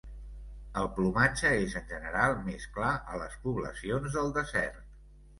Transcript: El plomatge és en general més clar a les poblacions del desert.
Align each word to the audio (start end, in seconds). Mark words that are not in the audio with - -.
El 0.83 0.87
plomatge 0.99 1.49
és 1.65 1.75
en 1.79 1.83
general 1.91 2.33
més 2.47 2.65
clar 2.77 2.93
a 3.11 3.19
les 3.25 3.35
poblacions 3.43 4.17
del 4.17 4.33
desert. 4.39 4.81